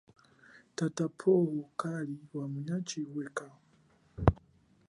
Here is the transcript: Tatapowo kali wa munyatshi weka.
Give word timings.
Tatapowo 0.77 1.59
kali 1.81 2.17
wa 2.35 2.45
munyatshi 2.51 2.99
weka. 3.13 3.47